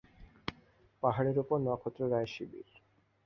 পাহাড়ের 1.03 1.37
উপর 1.39 1.57
নক্ষত্ররায়ের 1.59 2.31
শিবির। 2.35 2.67